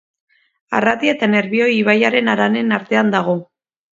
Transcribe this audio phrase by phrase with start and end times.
[0.77, 3.37] Arratia eta Nerbioi ibaien haranen artean dago.